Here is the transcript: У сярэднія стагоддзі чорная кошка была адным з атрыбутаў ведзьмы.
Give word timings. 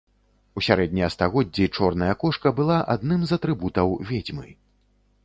У 0.59 0.61
сярэднія 0.67 1.09
стагоддзі 1.15 1.67
чорная 1.79 2.13
кошка 2.23 2.53
была 2.61 2.79
адным 2.95 3.21
з 3.33 3.39
атрыбутаў 3.39 3.87
ведзьмы. 4.15 4.47